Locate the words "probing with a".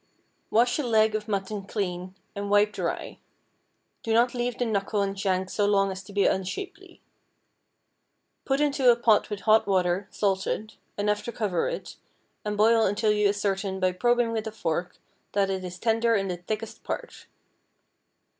13.91-14.51